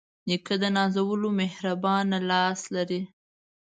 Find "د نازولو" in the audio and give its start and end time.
0.61-1.29